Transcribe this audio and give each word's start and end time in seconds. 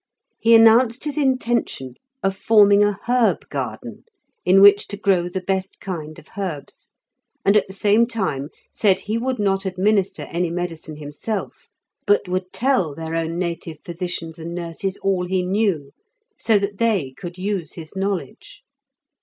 He 0.39 0.55
announced 0.55 1.03
his 1.03 1.15
intention 1.15 1.93
of 2.23 2.35
forming 2.35 2.83
a 2.83 2.97
herb 3.07 3.47
garden 3.49 4.03
in 4.43 4.59
which 4.59 4.87
to 4.87 4.97
grow 4.97 5.29
the 5.29 5.41
best 5.41 5.79
kind 5.79 6.17
of 6.17 6.29
herbs, 6.35 6.89
and 7.45 7.55
at 7.55 7.67
the 7.67 7.73
same 7.73 8.07
time 8.07 8.49
said 8.71 9.01
he 9.01 9.19
would 9.19 9.37
not 9.37 9.63
administer 9.63 10.23
any 10.23 10.49
medicine 10.49 10.95
himself, 10.95 11.67
but 12.07 12.27
would 12.27 12.51
tell 12.51 12.95
their 12.95 13.13
own 13.13 13.37
native 13.37 13.77
physicians 13.85 14.39
and 14.39 14.55
nurses 14.55 14.97
all 15.03 15.27
he 15.27 15.45
knew, 15.45 15.91
so 16.35 16.57
that 16.57 16.79
they 16.79 17.13
could 17.15 17.37
use 17.37 17.73
his 17.73 17.95
knowledge. 17.95 18.63